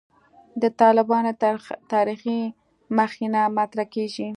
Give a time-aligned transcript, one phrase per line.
[0.61, 1.31] د «طالبانو
[1.91, 2.39] تاریخي
[2.97, 4.27] مخینه» مطرح کېږي.